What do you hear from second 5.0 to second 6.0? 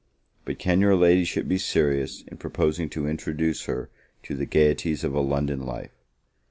of a London life?